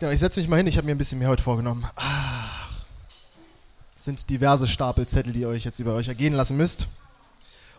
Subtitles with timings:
[0.00, 1.84] Genau, ich setze mich mal hin, ich habe mir ein bisschen mehr heute vorgenommen.
[1.96, 2.70] Ach,
[3.94, 6.86] es sind diverse Stapelzettel, die ihr euch jetzt über euch ergehen lassen müsst.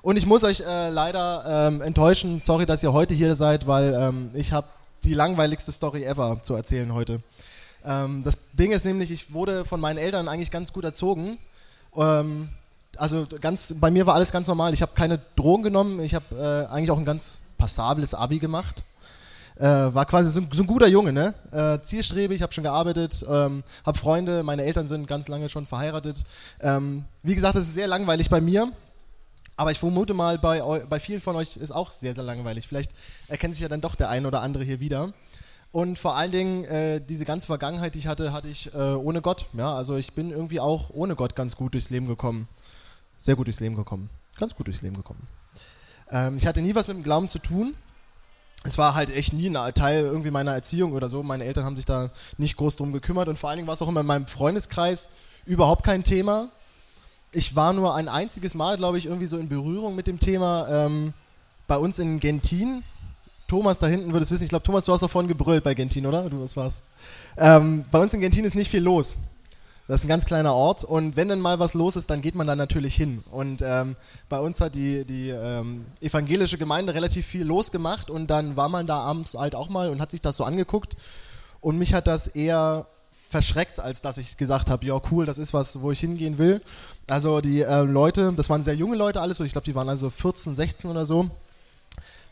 [0.04, 3.96] Und ich muss euch äh, leider ähm, enttäuschen, sorry, dass ihr heute hier seid, weil
[3.96, 4.68] ähm, ich habe
[5.04, 7.24] die langweiligste Story ever zu erzählen heute.
[7.84, 11.40] Ähm, das Ding ist nämlich, ich wurde von meinen Eltern eigentlich ganz gut erzogen.
[11.96, 12.50] Ähm,
[12.98, 14.76] also ganz, bei mir war alles ganz normal.
[14.76, 16.00] Ich habe keine Drogen genommen.
[16.00, 16.36] Ich habe
[16.70, 18.84] äh, eigentlich auch ein ganz passables Abi gemacht.
[19.58, 21.34] Äh, war quasi so, so, ein guter Junge, ne?
[21.52, 26.24] Äh, zielstrebig, habe schon gearbeitet, ähm, habe Freunde, meine Eltern sind ganz lange schon verheiratet.
[26.62, 28.72] Ähm, wie gesagt, es ist sehr langweilig bei mir,
[29.58, 32.68] aber ich vermute mal, bei, bei vielen von euch ist auch sehr, sehr langweilig.
[32.68, 32.92] Vielleicht
[33.28, 35.14] erkennt sich ja dann doch der ein oder andere hier wieder.
[35.72, 39.22] Und vor allen Dingen, äh, diese ganze Vergangenheit, die ich hatte, hatte ich äh, ohne
[39.22, 39.46] Gott.
[39.54, 42.48] Ja, also ich bin irgendwie auch ohne Gott ganz gut durchs Leben gekommen.
[43.18, 44.10] Sehr gut durchs Leben gekommen.
[44.38, 45.28] Ganz gut durchs Leben gekommen.
[46.10, 47.74] Ähm, ich hatte nie was mit dem Glauben zu tun
[48.64, 51.24] es war halt echt nie ein Teil irgendwie meiner Erziehung oder so.
[51.24, 53.82] Meine Eltern haben sich da nicht groß drum gekümmert und vor allen Dingen war es
[53.82, 55.10] auch immer in meinem Freundeskreis
[55.46, 56.50] überhaupt kein Thema.
[57.34, 60.68] Ich war nur ein einziges Mal, glaube ich, irgendwie so in Berührung mit dem Thema
[60.70, 61.14] ähm,
[61.66, 62.84] bei uns in Gentin.
[63.48, 64.44] Thomas da hinten würde es wissen.
[64.44, 66.30] Ich glaube, Thomas, du hast auch vorhin gebrüllt bei Gentin, oder?
[66.30, 66.84] Du, was war's?
[67.38, 69.16] Ähm, bei uns in Gentin ist nicht viel los.
[69.92, 72.34] Das ist ein ganz kleiner Ort und wenn dann mal was los ist, dann geht
[72.34, 73.26] man da natürlich hin.
[73.30, 73.98] Und ähm,
[74.30, 78.88] bei uns hat die, die ähm, evangelische Gemeinde relativ viel losgemacht und dann war man
[78.88, 80.96] da abends halt auch mal und hat sich das so angeguckt
[81.60, 82.86] und mich hat das eher
[83.30, 86.62] verschreckt, als dass ich gesagt habe, ja cool, das ist was, wo ich hingehen will.
[87.10, 89.90] Also die äh, Leute, das waren sehr junge Leute alles, so ich glaube, die waren
[89.90, 91.30] also 14, 16 oder so.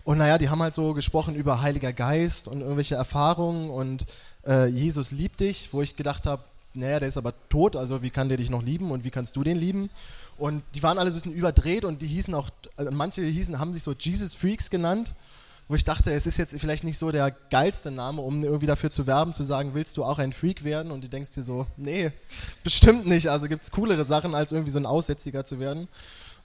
[0.06, 4.06] Und naja, die haben halt so gesprochen über Heiliger Geist und irgendwelche Erfahrungen und
[4.48, 6.42] äh, Jesus liebt dich, wo ich gedacht habe,
[6.74, 9.36] naja, der ist aber tot, also wie kann der dich noch lieben und wie kannst
[9.36, 9.90] du den lieben?
[10.38, 13.74] Und die waren alle ein bisschen überdreht und die hießen auch, also manche hießen, haben
[13.74, 15.16] sich so Jesus Freaks genannt,
[15.68, 18.90] wo ich dachte, es ist jetzt vielleicht nicht so der geilste Name, um irgendwie dafür
[18.90, 20.92] zu werben, zu sagen, willst du auch ein Freak werden?
[20.92, 22.12] Und du denkst dir so, nee,
[22.64, 23.30] bestimmt nicht.
[23.30, 25.88] Also gibt es coolere Sachen, als irgendwie so ein Aussätziger zu werden.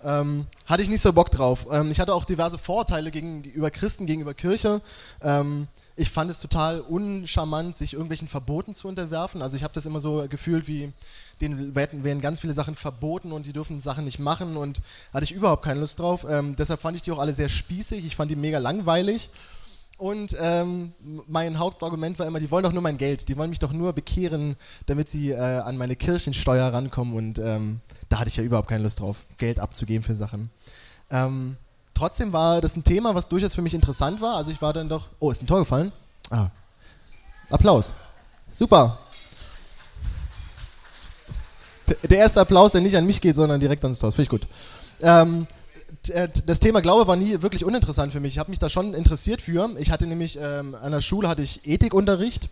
[0.02, 1.66] Ähm, hatte ich nicht so Bock drauf.
[1.72, 4.82] Ähm, ich hatte auch diverse Vorteile gegenüber Christen, gegenüber Kirche.
[5.22, 9.42] Ähm, ich fand es total uncharmant, sich irgendwelchen Verboten zu unterwerfen.
[9.42, 10.92] Also ich habe das immer so gefühlt, wie
[11.40, 14.80] denen werden ganz viele Sachen verboten und die dürfen Sachen nicht machen und
[15.12, 16.26] hatte ich überhaupt keine Lust drauf.
[16.28, 18.04] Ähm, deshalb fand ich die auch alle sehr spießig.
[18.04, 19.30] Ich fand die mega langweilig.
[19.96, 20.92] Und ähm,
[21.28, 23.92] mein Hauptargument war immer, die wollen doch nur mein Geld, die wollen mich doch nur
[23.92, 24.56] bekehren,
[24.86, 27.14] damit sie äh, an meine Kirchensteuer rankommen.
[27.14, 30.50] Und ähm, da hatte ich ja überhaupt keine Lust drauf, Geld abzugeben für Sachen.
[31.10, 31.56] Ähm,
[31.94, 34.36] trotzdem war das ein Thema, was durchaus für mich interessant war.
[34.36, 35.08] Also ich war dann doch.
[35.18, 35.92] Oh, ist ein Tor gefallen?
[36.30, 36.48] Ah.
[37.50, 37.94] Applaus.
[38.50, 38.98] Super.
[42.08, 44.10] Der erste Applaus, der nicht an mich geht, sondern direkt ans Tor.
[44.10, 44.46] Finde ich gut.
[45.00, 45.46] Ähm,
[46.08, 48.34] äh, das Thema Glaube war nie wirklich uninteressant für mich.
[48.34, 49.70] Ich habe mich da schon interessiert für.
[49.78, 52.48] Ich hatte nämlich ähm, an der Schule hatte ich Ethikunterricht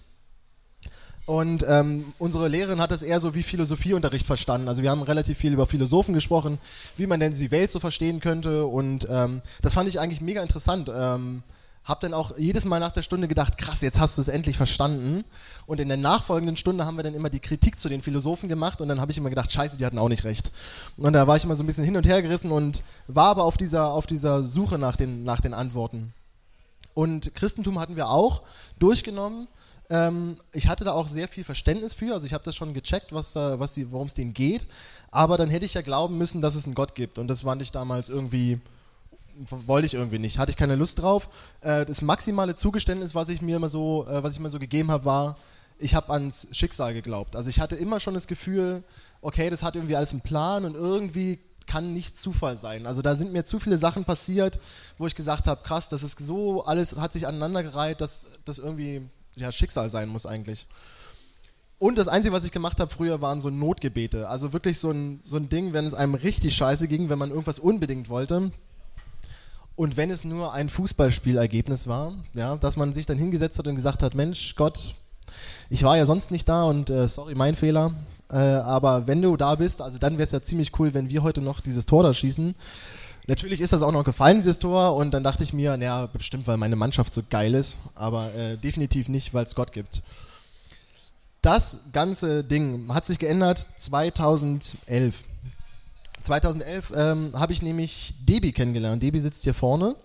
[1.24, 4.68] und ähm, unsere Lehrerin hat es eher so wie Philosophieunterricht verstanden.
[4.68, 6.58] Also wir haben relativ viel über Philosophen gesprochen,
[6.96, 8.66] wie man denn die Welt so verstehen könnte.
[8.66, 10.90] Und ähm, das fand ich eigentlich mega interessant.
[10.92, 11.44] Ähm,
[11.84, 14.56] hab dann auch jedes Mal nach der Stunde gedacht, krass, jetzt hast du es endlich
[14.56, 15.24] verstanden.
[15.66, 18.80] Und in der nachfolgenden Stunde haben wir dann immer die Kritik zu den Philosophen gemacht
[18.80, 20.52] und dann habe ich immer gedacht, scheiße, die hatten auch nicht recht.
[20.96, 23.44] Und da war ich immer so ein bisschen hin und her gerissen und war aber
[23.44, 26.12] auf dieser, auf dieser Suche nach den, nach den Antworten.
[26.94, 28.42] Und Christentum hatten wir auch
[28.78, 29.48] durchgenommen
[29.92, 33.12] ähm, ich hatte da auch sehr viel Verständnis für, also ich habe das schon gecheckt,
[33.12, 34.66] was da, was worum es denen geht.
[35.10, 37.18] Aber dann hätte ich ja glauben müssen, dass es einen Gott gibt.
[37.18, 38.58] Und das fand ich damals irgendwie,
[39.50, 41.28] wollte ich irgendwie nicht, hatte ich keine Lust drauf.
[41.60, 44.90] Äh, das maximale Zugeständnis, was ich mir immer so, äh, was ich mir so gegeben
[44.90, 45.36] habe, war,
[45.78, 47.36] ich habe ans Schicksal geglaubt.
[47.36, 48.82] Also ich hatte immer schon das Gefühl,
[49.20, 52.86] okay, das hat irgendwie alles einen Plan und irgendwie kann nicht Zufall sein.
[52.86, 54.58] Also da sind mir zu viele Sachen passiert,
[54.96, 59.02] wo ich gesagt habe, krass, das ist so, alles hat sich aneinandergereiht, dass das irgendwie
[59.36, 60.66] ja, Schicksal sein muss eigentlich.
[61.78, 64.28] Und das Einzige, was ich gemacht habe früher, waren so Notgebete.
[64.28, 67.30] Also wirklich so ein, so ein Ding, wenn es einem richtig scheiße ging, wenn man
[67.30, 68.52] irgendwas unbedingt wollte.
[69.74, 73.74] Und wenn es nur ein Fußballspielergebnis war, ja, dass man sich dann hingesetzt hat und
[73.74, 74.94] gesagt hat, Mensch, Gott,
[75.70, 77.92] ich war ja sonst nicht da und äh, sorry, mein Fehler.
[78.30, 81.22] Äh, aber wenn du da bist, also dann wäre es ja ziemlich cool, wenn wir
[81.22, 82.54] heute noch dieses Tor da schießen.
[83.28, 86.46] Natürlich ist das auch noch gefallen, dieses Tor, und dann dachte ich mir, naja, bestimmt,
[86.48, 90.02] weil meine Mannschaft so geil ist, aber äh, definitiv nicht, weil es Gott gibt.
[91.40, 95.24] Das ganze Ding hat sich geändert 2011.
[96.22, 99.02] 2011 ähm, habe ich nämlich Debi kennengelernt.
[99.02, 99.96] Debi sitzt hier vorne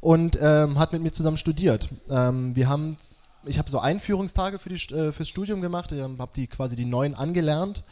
[0.00, 1.88] und ähm, hat mit mir zusammen studiert.
[2.08, 2.96] Ähm, wir haben,
[3.44, 5.92] ich habe so Einführungstage für die, äh, fürs Studium gemacht.
[5.92, 7.84] Ich habe die quasi die neuen angelernt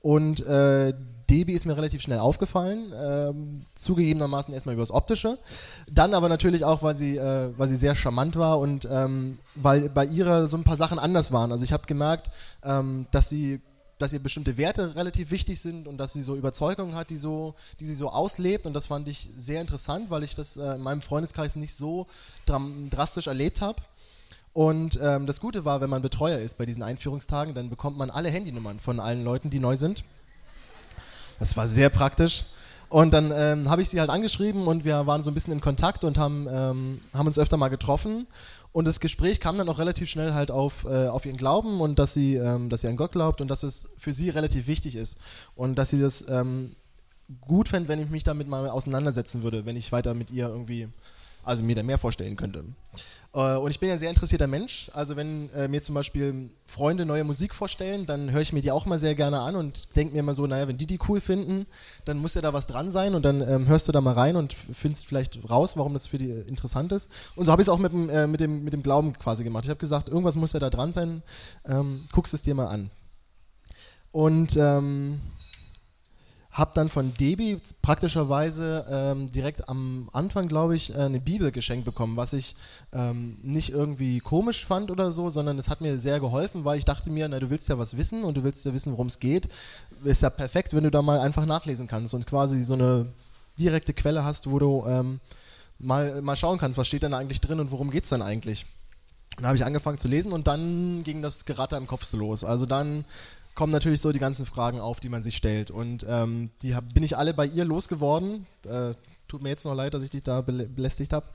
[0.00, 0.92] und äh,
[1.32, 5.38] Debi ist mir relativ schnell aufgefallen, ähm, zugegebenermaßen erstmal übers Optische,
[5.90, 9.88] dann aber natürlich auch, weil sie, äh, weil sie sehr charmant war und ähm, weil
[9.88, 11.50] bei ihr so ein paar Sachen anders waren.
[11.50, 12.30] Also ich habe gemerkt,
[12.62, 13.60] ähm, dass sie
[13.98, 17.54] dass ihr bestimmte Werte relativ wichtig sind und dass sie so Überzeugungen hat, die, so,
[17.78, 18.66] die sie so auslebt.
[18.66, 22.08] Und das fand ich sehr interessant, weil ich das äh, in meinem Freundeskreis nicht so
[22.90, 23.80] drastisch erlebt habe.
[24.54, 28.10] Und ähm, das Gute war, wenn man Betreuer ist bei diesen Einführungstagen, dann bekommt man
[28.10, 30.02] alle Handynummern von allen Leuten, die neu sind.
[31.38, 32.44] Das war sehr praktisch.
[32.88, 35.62] Und dann ähm, habe ich sie halt angeschrieben und wir waren so ein bisschen in
[35.62, 38.26] Kontakt und haben, ähm, haben uns öfter mal getroffen.
[38.72, 41.98] Und das Gespräch kam dann auch relativ schnell halt auf, äh, auf ihren Glauben und
[41.98, 44.96] dass sie, ähm, dass sie an Gott glaubt und dass es für sie relativ wichtig
[44.96, 45.20] ist.
[45.54, 46.74] Und dass sie das ähm,
[47.40, 50.88] gut fände, wenn ich mich damit mal auseinandersetzen würde, wenn ich weiter mit ihr irgendwie,
[51.44, 52.64] also mir da mehr vorstellen könnte.
[53.34, 54.90] Äh, und ich bin ja ein sehr interessierter Mensch.
[54.94, 58.70] Also wenn äh, mir zum Beispiel Freunde neue Musik vorstellen, dann höre ich mir die
[58.70, 61.20] auch mal sehr gerne an und denke mir immer so, naja, wenn die die cool
[61.20, 61.66] finden,
[62.04, 64.36] dann muss ja da was dran sein und dann ähm, hörst du da mal rein
[64.36, 67.10] und findest vielleicht raus, warum das für die interessant ist.
[67.36, 69.44] Und so habe ich es auch mit dem, äh, mit, dem, mit dem Glauben quasi
[69.44, 69.64] gemacht.
[69.64, 71.22] Ich habe gesagt, irgendwas muss ja da dran sein,
[71.66, 72.90] ähm, guckst es dir mal an.
[74.10, 75.20] Und ähm,
[76.52, 81.86] habe dann von Debi praktischerweise ähm, direkt am Anfang, glaube ich, äh, eine Bibel geschenkt
[81.86, 82.56] bekommen, was ich
[82.92, 86.84] ähm, nicht irgendwie komisch fand oder so, sondern es hat mir sehr geholfen, weil ich
[86.84, 89.18] dachte mir, na, du willst ja was wissen und du willst ja wissen, worum es
[89.18, 89.48] geht.
[90.04, 93.06] Ist ja perfekt, wenn du da mal einfach nachlesen kannst und quasi so eine
[93.58, 95.20] direkte Quelle hast, wo du ähm,
[95.78, 98.20] mal, mal schauen kannst, was steht denn da eigentlich drin und worum geht es dann
[98.20, 98.66] eigentlich.
[99.36, 102.44] Dann habe ich angefangen zu lesen und dann ging das Geratter im Kopf so los.
[102.44, 103.06] Also dann
[103.54, 105.70] kommen natürlich so die ganzen Fragen auf, die man sich stellt.
[105.70, 108.46] Und ähm, die hab, bin ich alle bei ihr losgeworden.
[108.66, 108.94] Äh,
[109.28, 111.26] tut mir jetzt noch leid, dass ich dich da belästigt habe.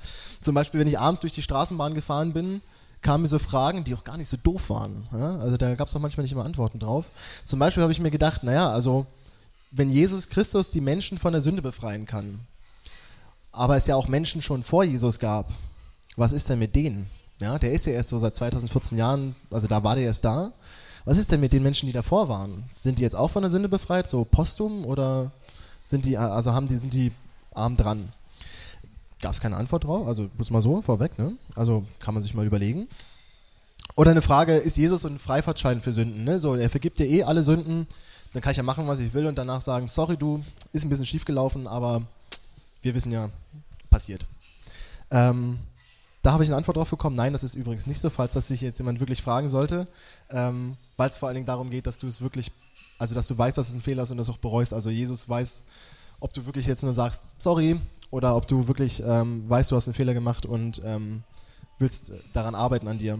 [0.41, 2.61] Zum Beispiel, wenn ich abends durch die Straßenbahn gefahren bin,
[3.01, 5.07] kamen mir so Fragen, die auch gar nicht so doof waren.
[5.11, 5.37] Ja?
[5.37, 7.05] Also da gab es auch manchmal nicht immer Antworten drauf.
[7.45, 9.05] Zum Beispiel habe ich mir gedacht, naja, also
[9.71, 12.39] wenn Jesus Christus die Menschen von der Sünde befreien kann,
[13.51, 15.49] aber es ja auch Menschen schon vor Jesus gab,
[16.15, 17.07] was ist denn mit denen?
[17.39, 20.51] Ja, der ist ja erst so seit 2014 Jahren, also da war der erst da.
[21.07, 22.65] Was ist denn mit den Menschen, die davor waren?
[22.75, 25.31] Sind die jetzt auch von der Sünde befreit, so postum, oder
[25.85, 27.13] sind die, also haben die, sind die
[27.53, 28.11] arm dran?
[29.21, 31.37] Gab es keine Antwort drauf, also muss mal so vorweg, ne?
[31.55, 32.89] Also kann man sich mal überlegen.
[33.95, 36.25] Oder eine Frage, ist Jesus ein Freifahrtschein für Sünden?
[36.25, 36.39] Ne?
[36.39, 37.87] So, er vergibt dir eh alle Sünden,
[38.33, 40.43] dann kann ich ja machen, was ich will und danach sagen, sorry du,
[40.73, 42.01] ist ein bisschen schief gelaufen, aber
[42.81, 43.29] wir wissen ja,
[43.89, 44.25] passiert.
[45.09, 45.57] Ähm,
[46.27, 48.49] da habe ich eine Antwort drauf bekommen, nein, das ist übrigens nicht so, falls das
[48.49, 49.87] sich jetzt jemand wirklich fragen sollte.
[50.29, 52.51] Ähm, weil es vor allen Dingen darum geht, dass du es wirklich,
[52.99, 54.73] also dass du weißt, dass es ein Fehler ist und das auch bereust.
[54.73, 55.67] Also Jesus weiß,
[56.19, 57.79] ob du wirklich jetzt nur sagst, sorry,
[58.11, 61.23] oder ob du wirklich ähm, weißt, du hast einen Fehler gemacht und ähm,
[61.79, 63.17] willst daran arbeiten an dir.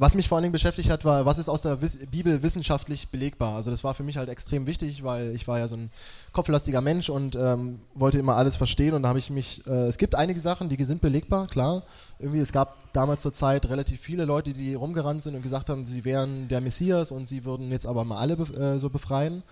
[0.00, 1.74] Was mich vor allen Dingen beschäftigt hat, war, was ist aus der
[2.12, 3.56] Bibel wissenschaftlich belegbar?
[3.56, 5.90] Also das war für mich halt extrem wichtig, weil ich war ja so ein
[6.32, 9.98] kopflastiger Mensch und ähm, wollte immer alles verstehen und da habe ich mich, äh, es
[9.98, 11.82] gibt einige Sachen, die sind belegbar, klar.
[12.20, 15.88] Irgendwie, es gab damals zur Zeit relativ viele Leute, die rumgerannt sind und gesagt haben,
[15.88, 19.42] sie wären der Messias und sie würden jetzt aber mal alle äh, so befreien.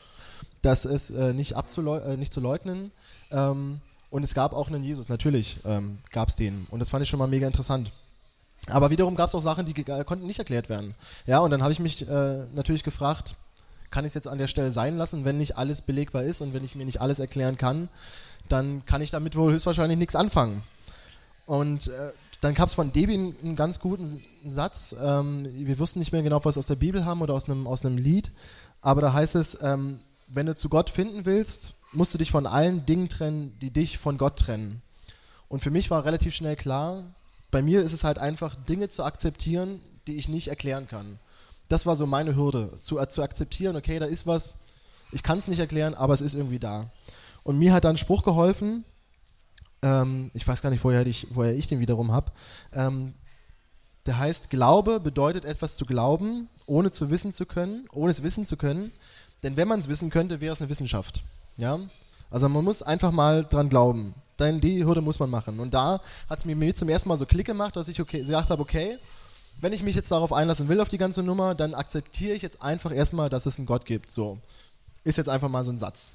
[0.63, 2.93] Das ist äh, nicht, äh, nicht zu leugnen.
[3.33, 6.69] Ähm, und es gab auch einen Jesus, natürlich ähm, gab es den.
[6.71, 7.91] Und das fand ich schon mal mega interessant.
[8.69, 10.95] Aber wiederum gab es auch Sachen, die konnten nicht erklärt werden.
[11.27, 13.35] Ja, und dann habe ich mich äh, natürlich gefragt,
[13.91, 16.53] kann ich es jetzt an der Stelle sein lassen, wenn nicht alles belegbar ist und
[16.53, 17.89] wenn ich mir nicht alles erklären kann,
[18.49, 20.63] dann kann ich damit wohl höchstwahrscheinlich nichts anfangen.
[21.47, 22.11] Und äh,
[22.41, 24.95] dann gab es von Debi einen, ganz guten Satz.
[25.01, 27.67] Ähm, wir wussten nicht mehr genau, ob wir aus der Bibel haben oder aus einem,
[27.67, 28.31] aus Lied.
[28.83, 32.47] Aber da heißt es, ähm, wenn du zu Gott finden willst, musst du dich von
[32.47, 34.83] allen Dingen trennen, die dich von Gott trennen.
[35.49, 37.05] Und für mich war relativ schnell klar,
[37.51, 41.19] bei mir ist es halt einfach, Dinge zu akzeptieren, die ich nicht erklären kann.
[41.69, 44.61] Das war so meine Hürde, zu, zu akzeptieren, okay, da ist was,
[45.13, 46.91] ich kann es nicht erklären, aber es ist irgendwie da.
[47.43, 48.85] Und mir hat dann Spruch geholfen,
[49.83, 52.33] ähm, ich weiß gar nicht, woher ich, woher ich den wiederum habe,
[52.73, 53.15] ähm,
[54.07, 58.45] der heißt, Glaube bedeutet etwas zu glauben, ohne zu wissen zu können, ohne es wissen
[58.45, 58.93] zu können,
[59.43, 61.23] denn wenn man es wissen könnte, wäre es eine Wissenschaft.
[61.57, 61.79] Ja?
[62.31, 64.15] Also man muss einfach mal dran glauben.
[64.39, 65.61] Denn die Hürde muss man machen.
[65.61, 68.51] Und da hat es mir zum ersten Mal so Klick gemacht, dass ich okay, gesagt
[68.51, 68.99] habe, okay,
[69.61, 72.63] wenn ich mich jetzt darauf einlassen will, auf die ganze Nummer, dann akzeptiere ich jetzt
[72.63, 74.11] einfach erstmal, dass es einen Gott gibt.
[74.11, 74.39] So.
[75.05, 76.13] Ist jetzt einfach mal so ein Satz.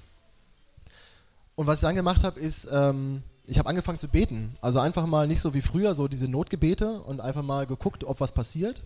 [1.56, 4.56] Und was ich dann gemacht habe, ist, ähm, ich habe angefangen zu beten.
[4.62, 8.20] Also einfach mal nicht so wie früher, so diese Notgebete und einfach mal geguckt, ob
[8.20, 8.82] was passiert.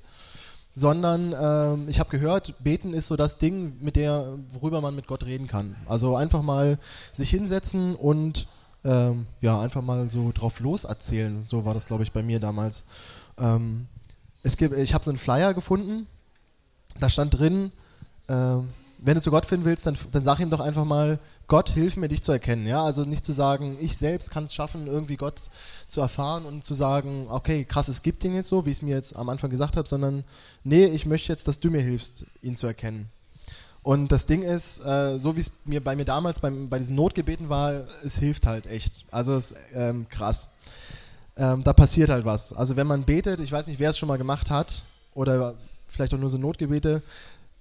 [0.73, 5.07] Sondern ähm, ich habe gehört, beten ist so das Ding, mit der, worüber man mit
[5.07, 5.75] Gott reden kann.
[5.85, 6.77] Also einfach mal
[7.13, 8.47] sich hinsetzen und
[8.85, 11.45] ähm, ja, einfach mal so drauf loserzählen.
[11.45, 12.85] So war das, glaube ich, bei mir damals.
[13.37, 13.87] Ähm,
[14.43, 16.07] es gibt, ich habe so einen Flyer gefunden,
[16.99, 17.71] da stand drin,
[18.27, 18.57] äh,
[18.99, 21.97] wenn du zu Gott finden willst, dann, dann sag ihm doch einfach mal, Gott, hilf
[21.97, 22.65] mir, dich zu erkennen.
[22.65, 25.41] Ja, also nicht zu sagen, ich selbst kann es schaffen, irgendwie Gott
[25.87, 28.95] zu erfahren und zu sagen, okay, krass, es gibt Dinge so, wie ich es mir
[28.95, 30.23] jetzt am Anfang gesagt habe, sondern
[30.63, 33.09] nee, ich möchte jetzt, dass du mir hilfst, ihn zu erkennen.
[33.85, 36.95] Und das Ding ist, äh, so wie es mir bei mir damals beim, bei diesen
[36.95, 39.05] Notgebeten war, es hilft halt echt.
[39.11, 40.53] Also es ist ähm, krass.
[41.37, 42.51] Ähm, da passiert halt was.
[42.51, 45.53] Also wenn man betet, ich weiß nicht, wer es schon mal gemacht hat, oder
[45.85, 47.03] vielleicht auch nur so Notgebete,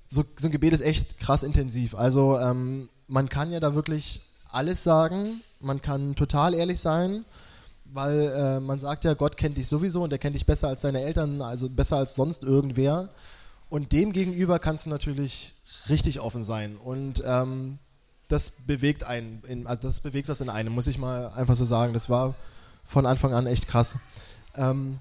[0.08, 1.94] so, so ein Gebet ist echt krass intensiv.
[1.94, 7.26] Also ähm, man kann ja da wirklich alles sagen, man kann total ehrlich sein,
[7.84, 10.80] weil äh, man sagt ja, Gott kennt dich sowieso und er kennt dich besser als
[10.80, 13.10] deine Eltern, also besser als sonst irgendwer.
[13.68, 15.54] Und dem gegenüber kannst du natürlich
[15.88, 16.76] richtig offen sein.
[16.76, 17.78] Und ähm,
[18.28, 21.64] das bewegt einen, in, also das bewegt was in einem, muss ich mal einfach so
[21.64, 21.92] sagen.
[21.92, 22.34] Das war
[22.84, 23.98] von Anfang an echt krass.
[24.56, 24.98] Ähm,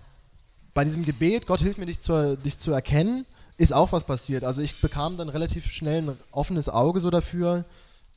[0.73, 3.25] bei diesem Gebet, Gott hilf mir, dich zu, dich zu erkennen,
[3.57, 4.43] ist auch was passiert.
[4.43, 7.65] Also ich bekam dann relativ schnell ein offenes Auge so dafür,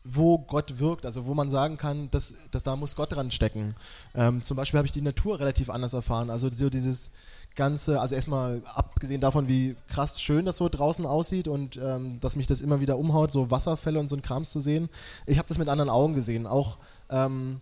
[0.05, 3.75] wo Gott wirkt, also wo man sagen kann, dass, dass da muss Gott dran stecken.
[4.15, 6.31] Ähm, zum Beispiel habe ich die Natur relativ anders erfahren.
[6.31, 7.13] Also so dieses
[7.57, 12.37] Ganze, also erstmal abgesehen davon, wie krass schön das so draußen aussieht und ähm, dass
[12.37, 14.89] mich das immer wieder umhaut, so Wasserfälle und so ein Krams zu sehen.
[15.27, 16.47] Ich habe das mit anderen Augen gesehen.
[16.47, 16.77] Auch
[17.11, 17.61] ähm,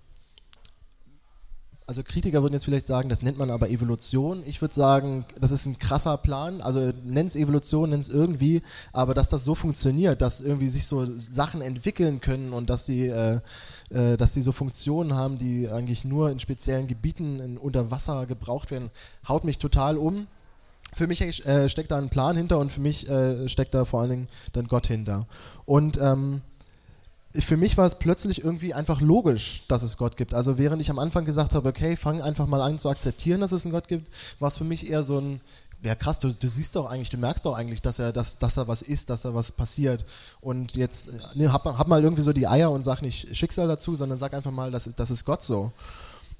[1.86, 4.42] also Kritiker würden jetzt vielleicht sagen, das nennt man aber Evolution.
[4.46, 6.62] Ich würde sagen, das ist ein krasser Plan.
[6.62, 10.86] Also nenn es Evolution, nenn es irgendwie, aber dass das so funktioniert, dass irgendwie sich
[10.86, 13.40] so Sachen entwickeln können und dass die, äh,
[13.90, 18.26] äh, dass die so Funktionen haben, die eigentlich nur in speziellen Gebieten in, unter Wasser
[18.26, 18.90] gebraucht werden,
[19.28, 20.26] haut mich total um.
[20.94, 24.00] Für mich äh, steckt da ein Plan hinter und für mich äh, steckt da vor
[24.00, 25.26] allen Dingen dann Gott hinter.
[25.64, 26.42] Und ähm,
[27.36, 30.34] für mich war es plötzlich irgendwie einfach logisch, dass es Gott gibt.
[30.34, 33.50] Also während ich am Anfang gesagt habe, okay, fang einfach mal an zu akzeptieren, dass
[33.50, 35.40] es einen Gott gibt, war es für mich eher so ein,
[35.84, 38.56] ja krass, du, du siehst doch eigentlich, du merkst doch eigentlich, dass er, dass, dass
[38.56, 40.04] er was ist, dass da was passiert.
[40.40, 43.94] Und jetzt ne, hab, hab mal irgendwie so die Eier und sag nicht Schicksal dazu,
[43.94, 45.72] sondern sag einfach mal, das das ist Gott so.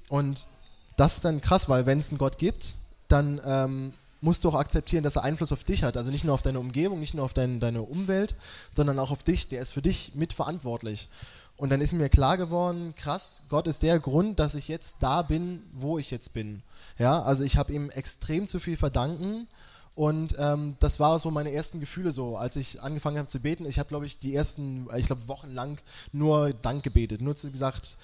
[0.09, 0.47] Und
[0.95, 2.75] das ist dann krass, weil wenn es einen Gott gibt,
[3.07, 5.97] dann ähm, musst du auch akzeptieren, dass er Einfluss auf dich hat.
[5.97, 8.35] Also nicht nur auf deine Umgebung, nicht nur auf dein, deine Umwelt,
[8.73, 9.49] sondern auch auf dich.
[9.49, 11.09] Der ist für dich mitverantwortlich.
[11.57, 15.21] Und dann ist mir klar geworden, krass, Gott ist der Grund, dass ich jetzt da
[15.21, 16.63] bin, wo ich jetzt bin.
[16.97, 19.47] Ja, also ich habe ihm extrem zu viel verdanken.
[19.95, 23.65] Und ähm, das war so meine ersten Gefühle so, als ich angefangen habe zu beten.
[23.65, 25.77] Ich habe, glaube ich, die ersten, ich glaube, wochenlang
[26.11, 27.21] nur Dank gebetet.
[27.21, 27.95] Nur zu gesagt,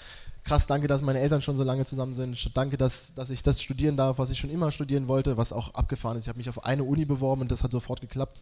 [0.45, 2.55] krass, danke, dass meine Eltern schon so lange zusammen sind.
[2.55, 5.73] Danke, dass, dass ich das studieren darf, was ich schon immer studieren wollte, was auch
[5.73, 6.23] abgefahren ist.
[6.23, 8.41] Ich habe mich auf eine Uni beworben und das hat sofort geklappt.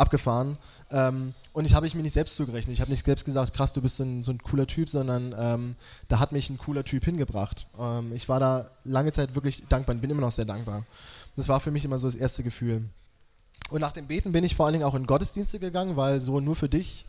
[0.00, 0.56] Abgefahren.
[0.90, 2.74] Ähm, und ich habe ich mir nicht selbst zugerechnet.
[2.74, 5.34] Ich habe nicht selbst gesagt, krass, du bist so ein, so ein cooler Typ, sondern
[5.38, 5.76] ähm,
[6.08, 7.66] da hat mich ein cooler Typ hingebracht.
[7.78, 10.84] Ähm, ich war da lange Zeit wirklich dankbar und bin immer noch sehr dankbar.
[11.36, 12.82] Das war für mich immer so das erste Gefühl.
[13.70, 16.40] Und nach dem Beten bin ich vor allen Dingen auch in Gottesdienste gegangen, weil so
[16.40, 17.06] nur für dich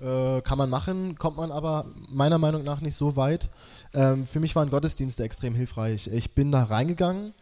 [0.00, 3.48] äh, kann man machen, kommt man aber meiner Meinung nach nicht so weit.
[3.94, 6.08] Ähm, für mich waren Gottesdienste extrem hilfreich.
[6.08, 7.34] Ich bin da reingegangen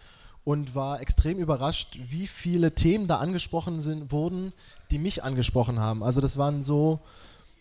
[0.50, 4.52] und war extrem überrascht, wie viele Themen da angesprochen sind, wurden,
[4.90, 6.02] die mich angesprochen haben.
[6.02, 6.98] Also das waren so,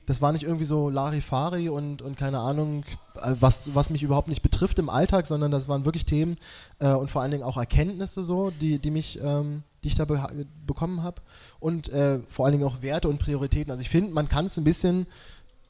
[0.08, 2.84] das war nicht irgendwie so Larifari und, und keine Ahnung,
[3.18, 6.40] äh, was, was mich überhaupt nicht betrifft im Alltag, sondern das waren wirklich Themen
[6.80, 10.06] äh, und vor allen Dingen auch Erkenntnisse so, die, die mich, ähm, die ich da
[10.06, 10.20] be
[10.66, 11.22] bekommen habe
[11.60, 13.70] und äh, vor allen Dingen auch Werte und Prioritäten.
[13.70, 15.06] Also ich finde, man kann es ein bisschen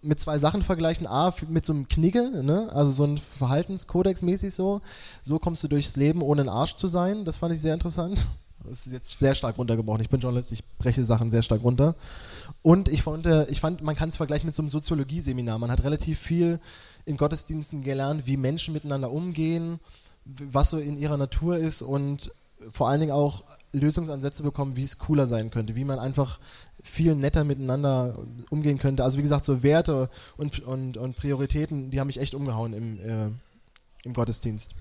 [0.02, 1.08] mit zwei Sachen vergleichen.
[1.08, 2.70] A, mit so einem Knigge, ne?
[2.74, 4.82] also so ein Verhaltenskodex mäßig so.
[5.22, 7.26] So kommst du durchs Leben, ohne ein Arsch zu sein.
[7.26, 8.18] Das fand ich sehr interessant.
[8.64, 10.02] Das ist jetzt sehr stark runtergebrochen.
[10.02, 11.96] Ich bin Journalist, ich breche Sachen sehr stark runter.
[12.62, 15.60] Und ich fand, äh, ich fand man kann es vergleichen mit so einem Soziologie-Seminar.
[15.60, 16.60] Man hat relativ viel
[17.06, 19.80] in Gottesdiensten gelernt, wie Menschen miteinander umgehen,
[20.26, 22.32] was so in ihrer Natur ist und
[22.72, 26.40] vor allen Dingen auch Lösungsansätze bekommen, wie es cooler sein könnte, wie man einfach
[26.84, 28.18] viel netter miteinander
[28.50, 29.04] umgehen könnte.
[29.04, 33.00] Also wie gesagt, so Werte und, und, und Prioritäten, die haben mich echt umgehauen im,
[33.00, 33.30] äh,
[34.04, 34.76] im Gottesdienst.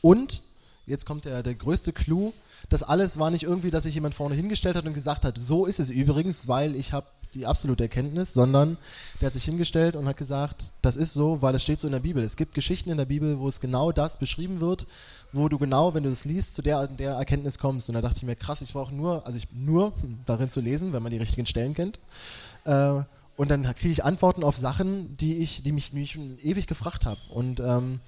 [0.00, 0.42] Und,
[0.86, 2.32] jetzt kommt der, der größte Clou,
[2.68, 5.66] das alles war nicht irgendwie, dass sich jemand vorne hingestellt hat und gesagt hat, so
[5.66, 8.78] ist es übrigens, weil ich habe die absolute Erkenntnis, sondern
[9.20, 11.92] der hat sich hingestellt und hat gesagt, das ist so, weil es steht so in
[11.92, 12.22] der Bibel.
[12.22, 14.86] Es gibt Geschichten in der Bibel, wo es genau das beschrieben wird,
[15.34, 17.88] wo du genau, wenn du das liest, zu der, der Erkenntnis kommst.
[17.88, 19.92] Und da dachte ich mir, krass, ich brauche nur, also ich nur
[20.26, 21.98] darin zu lesen, wenn man die richtigen Stellen kennt.
[22.64, 23.02] Äh,
[23.36, 27.04] und dann kriege ich Antworten auf Sachen, die ich, die mich, mich schon ewig gefragt
[27.04, 27.20] habe.
[27.30, 28.00] Und ähm,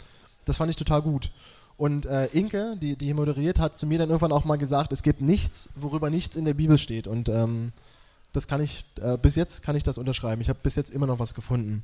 [0.45, 1.33] das fand ich total gut.
[1.77, 5.03] Und äh, Inke, die, die moderiert, hat zu mir dann irgendwann auch mal gesagt, es
[5.03, 7.07] gibt nichts, worüber nichts in der Bibel steht.
[7.07, 7.73] Und ähm,
[8.33, 10.41] das kann ich, äh, bis jetzt kann ich das unterschreiben.
[10.41, 11.83] Ich habe bis jetzt immer noch was gefunden.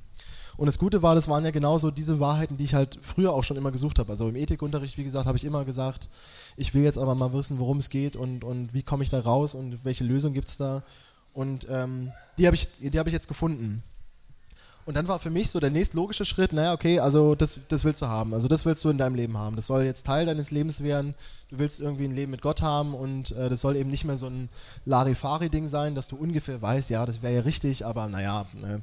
[0.56, 3.44] Und das Gute war, das waren ja genauso diese Wahrheiten, die ich halt früher auch
[3.44, 4.10] schon immer gesucht habe.
[4.10, 6.08] Also im Ethikunterricht, wie gesagt, habe ich immer gesagt,
[6.56, 9.20] ich will jetzt aber mal wissen, worum es geht und, und wie komme ich da
[9.20, 10.82] raus und welche Lösung gibt es da.
[11.32, 13.82] Und ähm, die habe ich, hab ich jetzt gefunden.
[14.84, 18.02] Und dann war für mich so der nächstlogische Schritt, naja, okay, also das, das willst
[18.02, 18.34] du haben.
[18.34, 19.54] Also das willst du in deinem Leben haben.
[19.54, 21.14] Das soll jetzt Teil deines Lebens werden.
[21.50, 24.16] Du willst irgendwie ein Leben mit Gott haben und äh, das soll eben nicht mehr
[24.16, 24.48] so ein
[24.84, 28.78] Larifari-Ding sein, dass du ungefähr weißt, ja, das wäre ja richtig, aber naja, äh,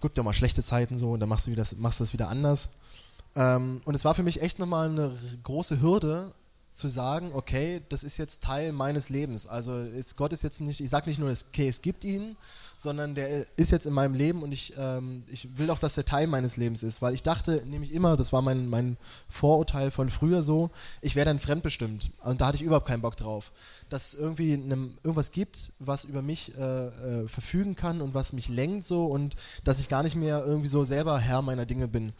[0.00, 2.28] gibt ja mal schlechte Zeiten so und dann machst du, wieder, machst du das wieder
[2.28, 2.70] anders.
[3.34, 6.32] Ähm, und es war für mich echt nochmal eine große Hürde,
[6.76, 9.46] zu sagen, okay, das ist jetzt Teil meines Lebens.
[9.46, 12.36] Also ist, Gott ist jetzt nicht, ich sage nicht nur, okay, es gibt ihn,
[12.76, 16.04] sondern der ist jetzt in meinem Leben und ich, ähm, ich will auch, dass der
[16.04, 18.98] Teil meines Lebens ist, weil ich dachte nämlich immer, das war mein, mein
[19.30, 20.70] Vorurteil von früher so,
[21.00, 23.50] ich wäre dann fremdbestimmt und da hatte ich überhaupt keinen Bock drauf.
[23.88, 28.32] Dass es irgendwie einem, irgendwas gibt, was über mich äh, äh, verfügen kann und was
[28.32, 31.86] mich lenkt so und dass ich gar nicht mehr irgendwie so selber Herr meiner Dinge
[31.86, 32.12] bin.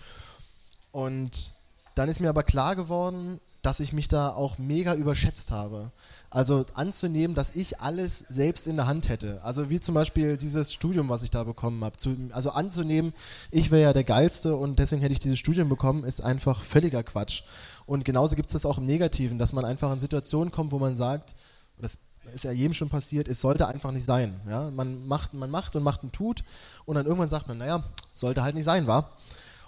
[0.92, 1.52] Und
[1.94, 5.90] dann ist mir aber klar geworden, dass ich mich da auch mega überschätzt habe.
[6.30, 9.42] Also anzunehmen, dass ich alles selbst in der Hand hätte.
[9.42, 11.96] Also wie zum Beispiel dieses Studium, was ich da bekommen habe.
[12.30, 13.12] also anzunehmen,
[13.50, 17.02] ich wäre ja der Geilste und deswegen hätte ich dieses Studium bekommen, ist einfach völliger
[17.02, 17.42] Quatsch.
[17.86, 20.78] Und genauso gibt es das auch im Negativen, dass man einfach in Situationen kommt, wo
[20.78, 21.34] man sagt,
[21.80, 21.98] das
[22.34, 24.40] ist ja jedem schon passiert, es sollte einfach nicht sein.
[24.48, 24.70] Ja?
[24.70, 26.44] Man, macht, man macht und macht und tut
[26.84, 29.16] und dann irgendwann sagt man, naja, sollte halt nicht sein, war.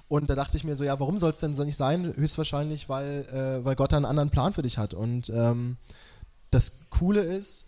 [0.09, 2.15] Und da dachte ich mir so, ja, warum soll es denn so nicht sein?
[2.17, 4.95] Höchstwahrscheinlich, weil, äh, weil Gott da einen anderen Plan für dich hat.
[4.95, 5.77] Und ähm,
[6.51, 7.67] das Coole ist,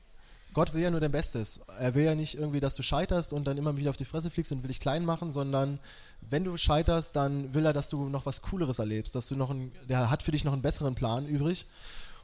[0.55, 1.61] Gott will ja nur dein Bestes.
[1.79, 4.31] Er will ja nicht irgendwie, dass du scheiterst und dann immer wieder auf die Fresse
[4.31, 5.79] fliegst und will dich klein machen, sondern
[6.23, 9.51] wenn du scheiterst, dann will er, dass du noch was Cooleres erlebst, dass du noch
[9.51, 11.67] ein, der hat für dich noch einen besseren Plan übrig.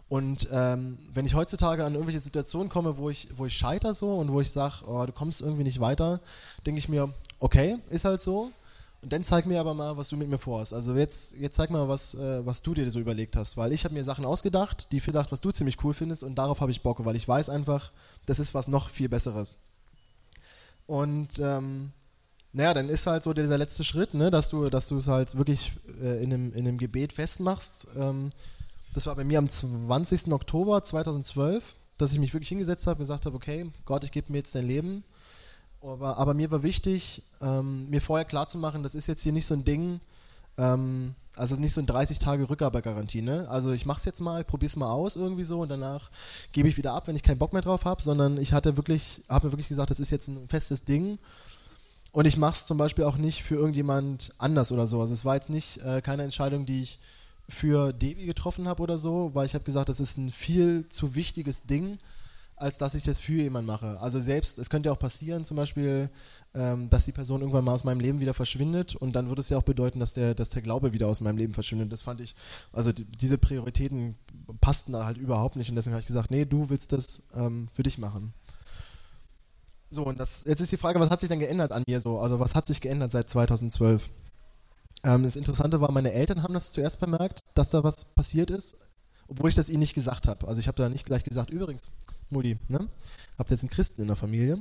[0.08, 4.14] Und ähm, wenn ich heutzutage an irgendwelche Situationen komme, wo ich, wo ich scheiter so
[4.16, 6.20] und wo ich sage, oh, du kommst irgendwie nicht weiter,
[6.64, 8.52] denke ich mir, okay, ist halt so.
[9.02, 10.72] Und dann zeig mir aber mal, was du mit mir vorhast.
[10.72, 13.56] Also jetzt, jetzt zeig mal, was, äh, was du dir so überlegt hast.
[13.56, 16.60] Weil ich habe mir Sachen ausgedacht, die vielleicht, was du ziemlich cool findest und darauf
[16.60, 17.90] habe ich Bock, weil ich weiß einfach,
[18.26, 19.58] das ist was noch viel Besseres.
[20.86, 21.90] Und ähm,
[22.52, 26.22] naja, dann ist halt so dieser letzte Schritt, ne, dass du es halt wirklich äh,
[26.22, 27.88] in, einem, in einem Gebet festmachst.
[27.96, 28.30] Ähm,
[28.94, 30.32] das war bei mir am 20.
[30.32, 34.32] Oktober 2012, dass ich mich wirklich hingesetzt habe und gesagt habe, okay, Gott, ich gebe
[34.32, 35.04] mir jetzt dein Leben
[35.82, 39.54] aber, aber mir war wichtig, ähm, mir vorher klarzumachen, das ist jetzt hier nicht so
[39.54, 40.00] ein Ding,
[40.58, 43.46] ähm, also nicht so ein 30 Tage Rückgabegarantie, ne?
[43.48, 46.10] Also ich mach's jetzt mal, probier's mal aus irgendwie so und danach
[46.52, 49.22] gebe ich wieder ab, wenn ich keinen Bock mehr drauf habe, sondern ich hatte wirklich,
[49.28, 51.18] habe mir wirklich gesagt, das ist jetzt ein festes Ding
[52.12, 55.00] und ich mach's zum Beispiel auch nicht für irgendjemand anders oder so.
[55.00, 56.98] Also es war jetzt nicht äh, keine Entscheidung, die ich
[57.48, 61.14] für Devi getroffen habe oder so, weil ich habe gesagt, das ist ein viel zu
[61.14, 61.98] wichtiges Ding,
[62.56, 64.00] als dass ich das für jemanden mache.
[64.00, 66.08] Also selbst, es könnte ja auch passieren, zum Beispiel,
[66.54, 69.50] ähm, dass die Person irgendwann mal aus meinem Leben wieder verschwindet und dann würde es
[69.50, 71.92] ja auch bedeuten, dass der, dass der Glaube wieder aus meinem Leben verschwindet.
[71.92, 72.34] Das fand ich,
[72.72, 74.16] also die, diese Prioritäten
[74.60, 77.68] passten da halt überhaupt nicht und deswegen habe ich gesagt, nee, du willst das ähm,
[77.74, 78.32] für dich machen.
[79.90, 82.18] So, und das, jetzt ist die Frage, was hat sich denn geändert an mir so?
[82.18, 84.08] Also was hat sich geändert seit 2012?
[85.04, 88.76] Ähm, das Interessante war, meine Eltern haben das zuerst bemerkt, dass da was passiert ist,
[89.28, 90.46] obwohl ich das ihnen nicht gesagt habe.
[90.46, 91.90] Also ich habe da nicht gleich gesagt, übrigens,
[92.30, 92.88] Mutti, ne?
[93.38, 94.58] Habt jetzt einen Christen in der Familie.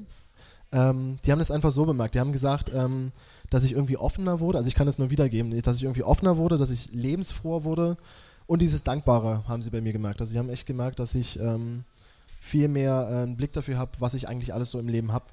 [0.72, 2.16] Ähm, die haben das einfach so bemerkt.
[2.16, 3.12] Die haben gesagt, ähm,
[3.50, 6.38] dass ich irgendwie offener wurde, also ich kann das nur wiedergeben, dass ich irgendwie offener
[6.38, 7.98] wurde, dass ich lebensfroher wurde
[8.48, 10.20] und dieses Dankbare haben sie bei mir gemerkt.
[10.20, 11.84] Also sie haben echt gemerkt, dass ich ähm,
[12.40, 15.26] viel mehr äh, einen Blick dafür habe, was ich eigentlich alles so im Leben habe.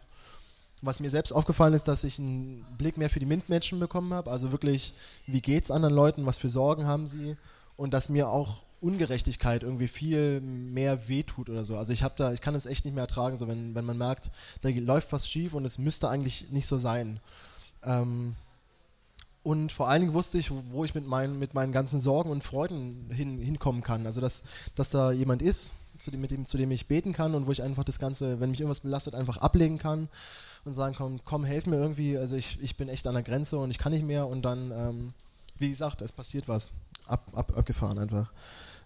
[0.83, 4.31] Was mir selbst aufgefallen ist, dass ich einen Blick mehr für die MINT-Menschen bekommen habe,
[4.31, 4.95] also wirklich,
[5.27, 7.37] wie geht es anderen Leuten, was für Sorgen haben sie
[7.77, 11.77] und dass mir auch Ungerechtigkeit irgendwie viel mehr wehtut oder so.
[11.77, 13.97] Also ich habe da, ich kann es echt nicht mehr ertragen, so wenn, wenn man
[13.97, 17.21] merkt, da läuft was schief und es müsste eigentlich nicht so sein.
[17.85, 18.35] Ähm,
[19.45, 22.45] und vor allen Dingen wusste ich, wo ich mit meinen, mit meinen ganzen Sorgen und
[22.45, 24.07] Freuden hin, hinkommen kann.
[24.07, 27.35] Also dass, dass da jemand ist, zu dem, mit dem, zu dem ich beten kann
[27.35, 30.09] und wo ich einfach das Ganze, wenn mich irgendwas belastet, einfach ablegen kann
[30.65, 32.19] und sagen kann, komm, helf mir irgendwie.
[32.19, 34.73] Also ich, ich bin echt an der Grenze und ich kann nicht mehr und dann,
[34.73, 35.13] ähm,
[35.59, 36.71] wie gesagt, es passiert was.
[37.07, 38.31] Ab, ab, abgefahren einfach.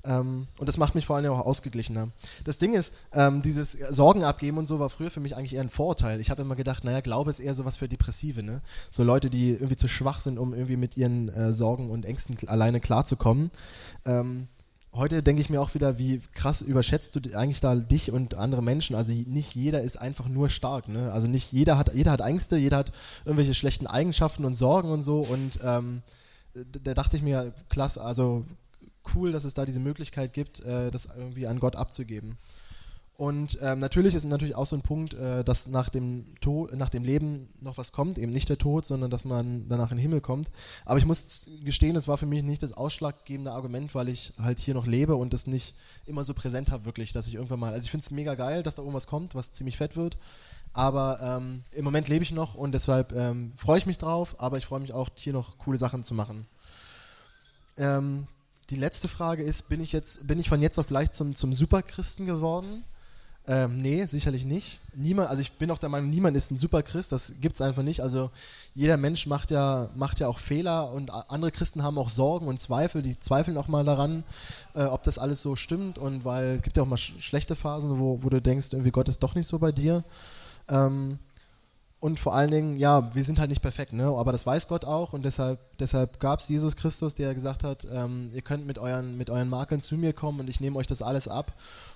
[0.04, 2.08] Ähm, und das macht mich vor allem auch ausgeglichener.
[2.44, 5.60] Das Ding ist, ähm, dieses Sorgen abgeben und so war früher für mich eigentlich eher
[5.60, 6.20] ein Vorurteil.
[6.20, 8.62] Ich habe immer gedacht, naja, Glaube ist eher sowas für Depressive, ne?
[8.90, 12.36] So Leute, die irgendwie zu schwach sind, um irgendwie mit ihren äh, Sorgen und Ängsten
[12.48, 13.50] alleine klarzukommen.
[14.04, 14.48] Ähm,
[14.96, 18.62] heute denke ich mir auch wieder, wie krass überschätzt du eigentlich da dich und andere
[18.62, 18.96] Menschen.
[18.96, 20.88] Also nicht jeder ist einfach nur stark.
[20.88, 21.12] Ne?
[21.12, 22.92] Also nicht jeder hat, jeder hat Ängste, jeder hat
[23.24, 25.20] irgendwelche schlechten Eigenschaften und Sorgen und so.
[25.20, 26.02] Und ähm,
[26.82, 28.44] da dachte ich mir, klasse, also
[29.14, 32.36] cool, dass es da diese Möglichkeit gibt, äh, das irgendwie an Gott abzugeben.
[33.16, 36.90] Und ähm, natürlich ist natürlich auch so ein Punkt, äh, dass nach dem Tod, nach
[36.90, 40.02] dem Leben noch was kommt, eben nicht der Tod, sondern dass man danach in den
[40.02, 40.50] Himmel kommt.
[40.84, 44.58] Aber ich muss gestehen, das war für mich nicht das ausschlaggebende Argument, weil ich halt
[44.58, 45.74] hier noch lebe und das nicht
[46.04, 47.72] immer so präsent habe, wirklich, dass ich irgendwann mal.
[47.72, 50.18] Also ich finde es mega geil, dass da irgendwas kommt, was ziemlich fett wird.
[50.74, 54.58] Aber ähm, im Moment lebe ich noch und deshalb ähm, freue ich mich drauf, aber
[54.58, 56.46] ich freue mich auch, hier noch coole Sachen zu machen.
[57.78, 58.26] Ähm,
[58.68, 61.54] die letzte Frage ist, bin ich jetzt, bin ich von jetzt auf gleich zum, zum
[61.54, 62.84] Superchristen geworden?
[63.48, 64.80] Ähm, nee, sicherlich nicht.
[64.94, 67.84] Niemand, also ich bin auch der Meinung, niemand ist ein Superchrist, das gibt es einfach
[67.84, 68.00] nicht.
[68.00, 68.30] Also
[68.74, 72.60] jeder Mensch macht ja, macht ja auch Fehler und andere Christen haben auch Sorgen und
[72.60, 74.24] Zweifel, die zweifeln auch mal daran,
[74.74, 77.54] äh, ob das alles so stimmt und weil es gibt ja auch mal sch schlechte
[77.54, 80.02] Phasen, wo, wo du denkst, irgendwie Gott ist doch nicht so bei dir.
[80.68, 81.20] Ähm,
[82.00, 84.06] und vor allen Dingen, ja, wir sind halt nicht perfekt, ne?
[84.06, 87.86] aber das weiß Gott auch und deshalb, deshalb gab es Jesus Christus, der gesagt hat,
[87.92, 90.88] ähm, ihr könnt mit euren, mit euren Makeln zu mir kommen und ich nehme euch
[90.88, 91.52] das alles ab.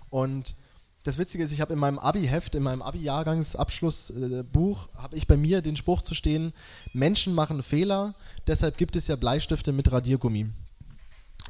[0.08, 0.54] Und
[1.02, 5.36] das Witzige ist, ich habe in meinem Abi-Heft, in meinem Abi-Jahrgangsabschlussbuch, äh, habe ich bei
[5.36, 6.52] mir den Spruch zu stehen,
[6.92, 8.14] Menschen machen Fehler,
[8.46, 10.46] deshalb gibt es ja Bleistifte mit Radiergummi.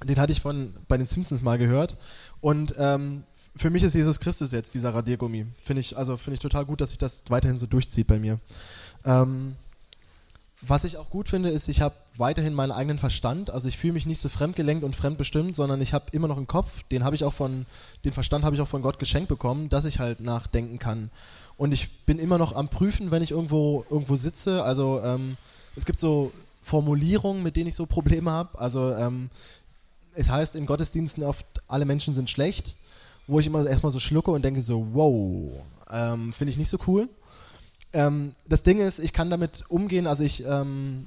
[0.04, 1.96] Den hatte ich von bei den Simpsons mal gehört
[2.40, 3.24] und ähm,
[3.56, 5.46] für mich ist Jesus Christus jetzt dieser Radiergummi.
[5.62, 8.38] Finde ich, also finde ich total gut, dass sich das weiterhin so durchzieht bei mir.
[9.04, 9.56] Ähm,
[10.62, 13.50] was ich auch gut finde, ist, ich habe weiterhin meinen eigenen Verstand.
[13.50, 16.46] Also ich fühle mich nicht so fremdgelenkt und fremdbestimmt, sondern ich habe immer noch einen
[16.46, 16.82] Kopf.
[16.90, 17.66] Den habe ich auch von,
[18.04, 21.10] den Verstand habe ich auch von Gott geschenkt bekommen, dass ich halt nachdenken kann.
[21.56, 24.62] Und ich bin immer noch am Prüfen, wenn ich irgendwo irgendwo sitze.
[24.62, 25.36] Also ähm,
[25.76, 28.58] es gibt so Formulierungen, mit denen ich so Probleme habe.
[28.58, 29.30] Also ähm,
[30.14, 32.76] es heißt in Gottesdiensten oft, alle Menschen sind schlecht
[33.30, 36.78] wo ich immer erstmal so schlucke und denke so, wow, ähm, finde ich nicht so
[36.86, 37.08] cool.
[37.92, 41.06] Ähm, das Ding ist, ich kann damit umgehen, also ich ähm,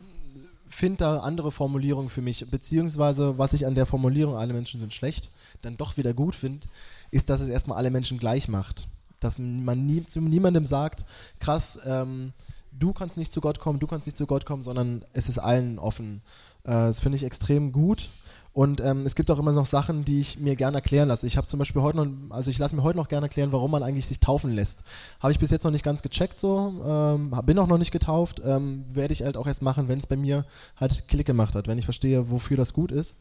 [0.70, 4.94] finde da andere Formulierungen für mich, beziehungsweise was ich an der Formulierung, alle Menschen sind
[4.94, 5.30] schlecht,
[5.62, 6.68] dann doch wieder gut finde,
[7.12, 8.88] ist, dass es erstmal alle Menschen gleich macht.
[9.20, 11.06] Dass man nie, zu niemandem sagt,
[11.40, 12.34] krass, ähm,
[12.78, 15.40] du kannst nicht zu Gott kommen, du kannst nicht zu Gott kommen, sondern es ist
[15.40, 16.22] allen offen.
[16.64, 18.10] Äh, das finde ich extrem gut
[18.54, 21.26] und ähm, es gibt auch immer noch Sachen, die ich mir gerne erklären lasse.
[21.26, 23.72] Ich habe zum Beispiel heute noch, also ich lasse mir heute noch gerne erklären, warum
[23.72, 24.84] man eigentlich sich taufen lässt.
[25.20, 28.42] Habe ich bis jetzt noch nicht ganz gecheckt so, ähm, bin auch noch nicht getauft,
[28.46, 30.46] ähm, werde ich halt auch erst machen, wenn es bei mir
[30.80, 33.16] halt Klick gemacht hat, wenn ich verstehe, wofür das gut ist.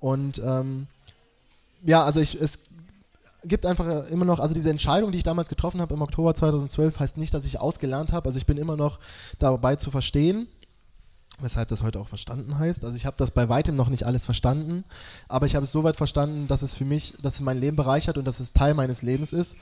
[0.00, 0.86] Und ähm,
[1.84, 2.70] ja, also ich, es
[3.44, 6.98] gibt einfach immer noch, also diese Entscheidung, die ich damals getroffen habe im Oktober 2012,
[6.98, 8.24] heißt nicht, dass ich ausgelernt habe.
[8.24, 9.00] Also ich bin immer noch
[9.38, 10.46] dabei zu verstehen
[11.40, 12.84] weshalb das heute auch verstanden heißt.
[12.84, 14.84] Also ich habe das bei weitem noch nicht alles verstanden,
[15.28, 18.18] aber ich habe es soweit verstanden, dass es für mich, dass es mein Leben bereichert
[18.18, 19.56] und dass es Teil meines Lebens ist.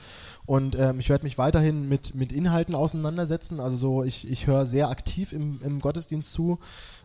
[0.45, 3.59] Und ähm, ich werde mich weiterhin mit, mit Inhalten auseinandersetzen.
[3.59, 6.59] Also so, ich, ich höre sehr aktiv im, im Gottesdienst zu.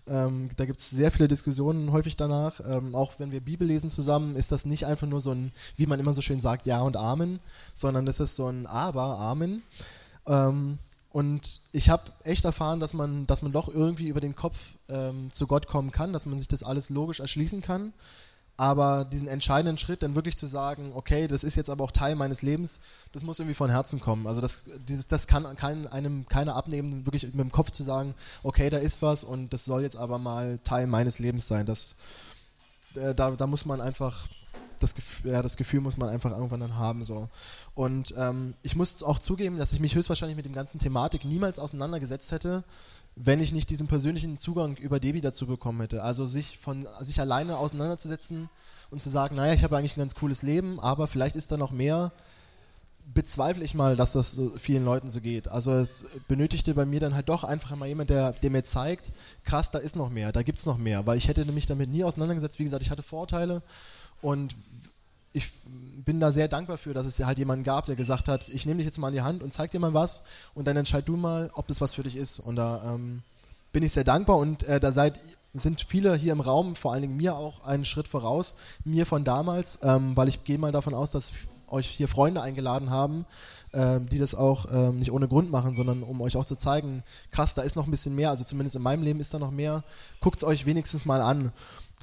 [0.08, 2.60] Ähm, da gibt es sehr viele Diskussionen häufig danach.
[2.66, 5.86] Ähm, auch wenn wir Bibel lesen zusammen, ist das nicht einfach nur so ein, wie
[5.86, 7.40] man immer so schön sagt, Ja und Amen,
[7.74, 9.62] sondern das ist so ein Aber, Amen.
[11.16, 15.30] Und ich habe echt erfahren, dass man, dass man doch irgendwie über den Kopf ähm,
[15.32, 17.94] zu Gott kommen kann, dass man sich das alles logisch erschließen kann.
[18.58, 22.16] Aber diesen entscheidenden Schritt, dann wirklich zu sagen, okay, das ist jetzt aber auch Teil
[22.16, 22.80] meines Lebens,
[23.12, 24.26] das muss irgendwie von Herzen kommen.
[24.26, 28.12] Also das, dieses, das kann, kann einem keiner abnehmen, wirklich mit dem Kopf zu sagen,
[28.42, 31.64] okay, da ist was und das soll jetzt aber mal Teil meines Lebens sein.
[31.64, 31.96] Das,
[32.94, 34.28] äh, da, da muss man einfach
[34.80, 37.04] das Gefühl, ja, das Gefühl muss man einfach irgendwann dann haben.
[37.04, 37.28] So.
[37.74, 41.58] Und ähm, ich muss auch zugeben, dass ich mich höchstwahrscheinlich mit dem ganzen Thematik niemals
[41.58, 42.64] auseinandergesetzt hätte,
[43.16, 46.02] wenn ich nicht diesen persönlichen Zugang über Debbie dazu bekommen hätte.
[46.02, 48.48] Also sich von sich alleine auseinanderzusetzen
[48.90, 51.56] und zu sagen, naja, ich habe eigentlich ein ganz cooles Leben, aber vielleicht ist da
[51.56, 52.12] noch mehr,
[53.14, 55.48] bezweifle ich mal, dass das so vielen Leuten so geht.
[55.48, 59.12] Also es benötigte bei mir dann halt doch einfach mal jemand, der, der mir zeigt,
[59.44, 61.88] krass, da ist noch mehr, da gibt es noch mehr, weil ich hätte mich damit
[61.88, 62.58] nie auseinandergesetzt.
[62.58, 63.62] Wie gesagt, ich hatte Vorteile
[64.22, 64.54] und
[65.32, 65.52] ich
[66.04, 68.78] bin da sehr dankbar für, dass es halt jemanden gab, der gesagt hat, ich nehme
[68.78, 70.24] dich jetzt mal an die Hand und zeig dir mal was
[70.54, 72.38] und dann entscheid du mal, ob das was für dich ist.
[72.38, 73.22] Und da ähm,
[73.72, 75.18] bin ich sehr dankbar und äh, da seid,
[75.52, 79.24] sind viele hier im Raum, vor allen Dingen mir auch einen Schritt voraus, mir von
[79.24, 81.32] damals, ähm, weil ich gehe mal davon aus, dass
[81.68, 83.26] euch hier Freunde eingeladen haben,
[83.72, 87.02] äh, die das auch äh, nicht ohne Grund machen, sondern um euch auch zu zeigen,
[87.30, 89.50] krass, da ist noch ein bisschen mehr, also zumindest in meinem Leben ist da noch
[89.50, 89.82] mehr,
[90.20, 91.52] guckt es euch wenigstens mal an.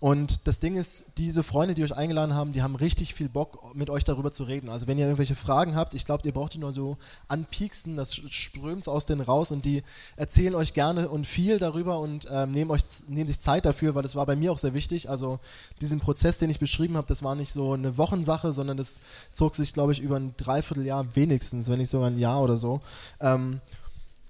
[0.01, 3.73] Und das Ding ist, diese Freunde, die euch eingeladen haben, die haben richtig viel Bock,
[3.73, 4.69] mit euch darüber zu reden.
[4.69, 6.97] Also wenn ihr irgendwelche Fragen habt, ich glaube, ihr braucht die nur so
[7.29, 9.81] anpieksen, das strömt aus denen raus und die
[10.17, 14.03] erzählen euch gerne und viel darüber und ähm, nehmen, euch, nehmen sich Zeit dafür, weil
[14.03, 15.09] das war bei mir auch sehr wichtig.
[15.09, 15.39] Also
[15.79, 18.99] diesen Prozess, den ich beschrieben habe, das war nicht so eine Wochensache, sondern das
[19.31, 22.81] zog sich, glaube ich, über ein Dreivierteljahr wenigstens, wenn nicht sogar ein Jahr oder so.
[23.21, 23.61] Ähm,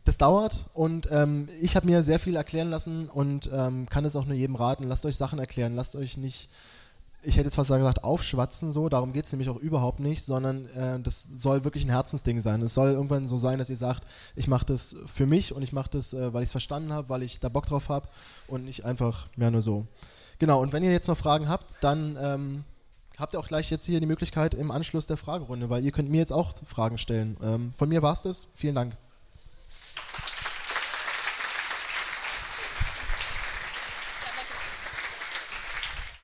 [0.03, 4.15] das dauert und ähm, ich habe mir sehr viel erklären lassen und ähm, kann es
[4.15, 4.83] auch nur jedem raten.
[4.83, 6.49] Lasst euch Sachen erklären, lasst euch nicht
[7.23, 10.67] ich hätte jetzt fast gesagt, aufschwatzen so, darum geht es nämlich auch überhaupt nicht, sondern
[10.69, 12.61] äh, das soll wirklich ein Herzensding sein.
[12.61, 14.03] Es soll irgendwann so sein, dass ihr sagt,
[14.35, 17.09] ich mache das für mich und ich mache das, äh, weil ich es verstanden habe,
[17.09, 18.09] weil ich da Bock drauf habe
[18.47, 19.87] und nicht einfach mehr nur so.
[20.39, 22.63] Genau, und wenn ihr jetzt noch Fragen habt, dann ähm,
[23.17, 26.09] habt ihr auch gleich jetzt hier die Möglichkeit im Anschluss der Fragerunde, weil ihr könnt
[26.09, 27.37] mir jetzt auch Fragen stellen.
[27.41, 28.47] Ähm, von mir war es das.
[28.53, 28.97] Vielen Dank.